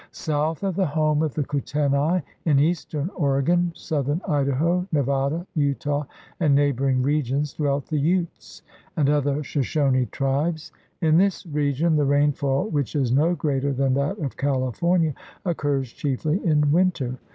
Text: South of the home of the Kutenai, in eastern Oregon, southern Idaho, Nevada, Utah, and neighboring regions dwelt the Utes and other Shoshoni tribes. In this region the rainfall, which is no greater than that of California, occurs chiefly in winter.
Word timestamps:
South 0.09 0.63
of 0.63 0.75
the 0.75 0.85
home 0.87 1.21
of 1.21 1.35
the 1.35 1.43
Kutenai, 1.43 2.23
in 2.45 2.57
eastern 2.57 3.11
Oregon, 3.13 3.71
southern 3.75 4.19
Idaho, 4.27 4.87
Nevada, 4.91 5.45
Utah, 5.53 6.05
and 6.39 6.55
neighboring 6.55 7.03
regions 7.03 7.53
dwelt 7.53 7.85
the 7.85 7.99
Utes 7.99 8.63
and 8.97 9.11
other 9.11 9.43
Shoshoni 9.43 10.09
tribes. 10.09 10.71
In 11.01 11.17
this 11.19 11.45
region 11.45 11.97
the 11.97 12.05
rainfall, 12.05 12.69
which 12.69 12.95
is 12.95 13.11
no 13.11 13.35
greater 13.35 13.73
than 13.73 13.93
that 13.93 14.17
of 14.17 14.35
California, 14.37 15.13
occurs 15.45 15.93
chiefly 15.93 16.43
in 16.43 16.71
winter. 16.71 17.19